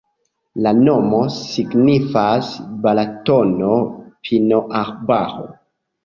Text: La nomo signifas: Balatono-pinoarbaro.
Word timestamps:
La 0.65 0.69
nomo 0.75 1.17
signifas: 1.33 2.49
Balatono-pinoarbaro. 2.85 5.45